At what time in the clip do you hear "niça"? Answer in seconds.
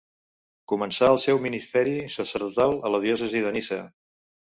3.59-3.79